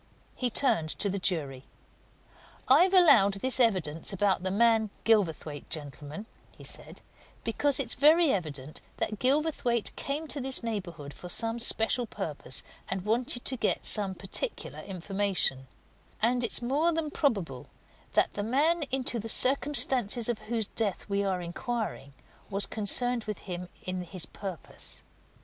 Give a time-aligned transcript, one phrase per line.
[0.35, 1.63] He turned to the jury.
[2.67, 6.25] "I've allowed this evidence about the man Gilverthwaite, gentlemen,"
[6.57, 7.01] he said,
[7.43, 13.05] "because it's very evident that Gilverthwaite came to this neighbourhood for some special purpose and
[13.05, 15.67] wanted to get some particular information;
[16.19, 17.67] and it's more than probable
[18.13, 22.13] that the man into the circumstances of whose death we're inquiring
[22.49, 25.03] was concerned with him in his purpose.